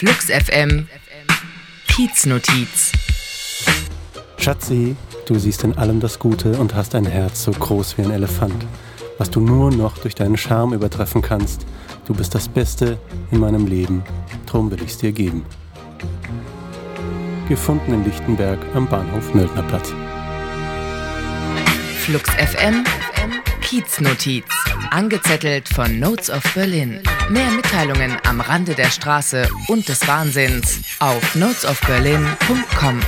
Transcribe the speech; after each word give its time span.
Flux 0.00 0.30
FM 0.30 0.88
Kieznotiz. 1.86 2.90
Schatzi, 4.38 4.96
du 5.26 5.38
siehst 5.38 5.62
in 5.62 5.76
allem 5.76 6.00
das 6.00 6.18
Gute 6.18 6.52
und 6.52 6.74
hast 6.74 6.94
ein 6.94 7.04
Herz 7.04 7.42
so 7.42 7.50
groß 7.50 7.98
wie 7.98 8.04
ein 8.04 8.10
Elefant, 8.10 8.64
was 9.18 9.28
du 9.28 9.40
nur 9.40 9.70
noch 9.70 9.98
durch 9.98 10.14
deinen 10.14 10.38
Charme 10.38 10.72
übertreffen 10.72 11.20
kannst. 11.20 11.66
Du 12.06 12.14
bist 12.14 12.34
das 12.34 12.48
Beste 12.48 12.98
in 13.30 13.40
meinem 13.40 13.66
Leben, 13.66 14.02
drum 14.46 14.70
will 14.70 14.82
ich's 14.82 14.96
dir 14.96 15.12
geben. 15.12 15.44
Gefunden 17.50 17.92
in 17.92 18.02
Lichtenberg 18.02 18.58
am 18.72 18.88
Bahnhof 18.88 19.34
Nöldnerplatz. 19.34 19.92
Flux 21.98 22.30
FM 22.30 22.84
Kieznotiz. 23.70 24.42
Angezettelt 24.90 25.68
von 25.68 26.00
Notes 26.00 26.28
of 26.28 26.42
Berlin. 26.54 27.00
Mehr 27.28 27.52
Mitteilungen 27.52 28.16
am 28.26 28.40
Rande 28.40 28.74
der 28.74 28.90
Straße 28.90 29.48
und 29.68 29.88
des 29.88 30.08
Wahnsinns 30.08 30.80
auf 30.98 31.36
notesofberlin.com. 31.36 33.00